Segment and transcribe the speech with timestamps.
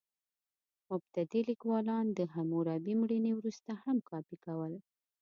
[0.91, 4.73] مبتدي لیکوالان د حموربي مړینې وروسته هم کاپي کول.